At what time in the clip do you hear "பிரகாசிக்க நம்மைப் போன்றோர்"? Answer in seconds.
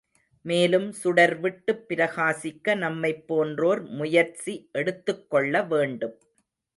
1.89-3.83